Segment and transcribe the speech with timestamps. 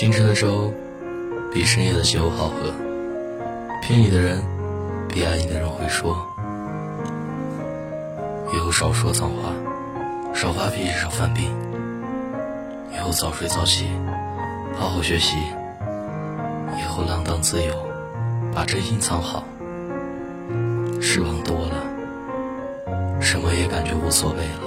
[0.00, 0.72] 清晨的粥
[1.52, 2.72] 比深夜的酒好喝，
[3.82, 4.42] 骗你的人
[5.06, 6.16] 比爱你的人会说。
[8.54, 9.52] 以后少说脏话，
[10.32, 11.50] 少发脾气，少犯病。
[12.94, 13.90] 以后早睡早起，
[14.74, 15.36] 好好学习。
[16.78, 17.74] 以后浪荡自由，
[18.54, 19.44] 把真心藏好。
[20.98, 24.62] 失望多了，什么也感觉无所谓了。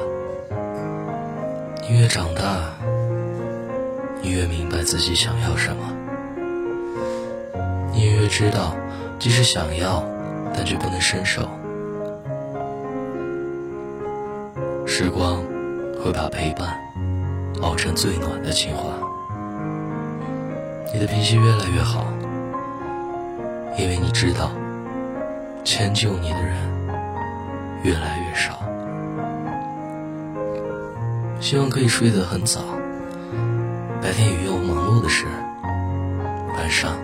[1.82, 2.72] 你越长大，
[4.24, 5.94] 你越明白自己想要什么。
[7.92, 8.74] 你越知道，
[9.20, 10.02] 即使想要，
[10.56, 11.42] 但却不能伸手。
[14.86, 15.44] 时光
[16.02, 16.80] 会把陪伴
[17.62, 18.94] 熬成最暖的情话。
[20.94, 22.06] 你的脾气越来越好，
[23.78, 24.52] 因为你知道，
[25.66, 26.56] 迁就你的人
[27.84, 28.58] 越来越少。
[31.42, 32.62] 希望可以睡得很早，
[34.14, 35.26] 白天也有忙碌的事，
[36.56, 36.96] 晚上。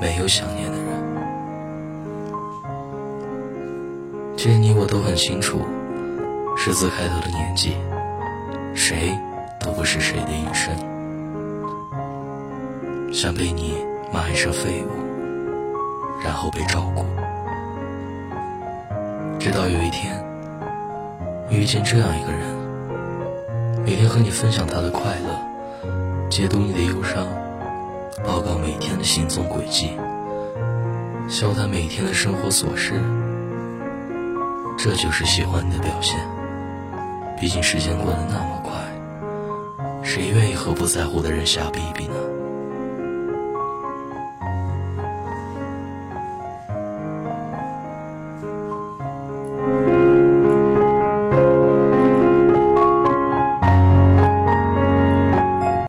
[0.00, 0.86] 没有想念的人，
[4.36, 5.60] 其实你我都很清楚，
[6.56, 7.76] 十字开头的年纪，
[8.74, 9.16] 谁
[9.60, 10.74] 都不是谁的一生。
[13.12, 13.76] 想被你
[14.12, 14.88] 骂一声废物，
[16.24, 17.04] 然后被照顾，
[19.38, 20.20] 直到有一天
[21.48, 22.42] 遇见这样一个人，
[23.84, 25.49] 每天和你分享他的快乐，
[26.30, 27.26] 解读你的忧伤。
[28.24, 29.90] 报告每天的行踪轨迹，
[31.28, 32.92] 笑谈每天的生活琐事，
[34.78, 36.20] 这就是喜欢你的表现。
[37.40, 38.72] 毕竟时间过得那么快，
[40.04, 42.14] 谁愿意和不在乎的人瞎逼逼呢？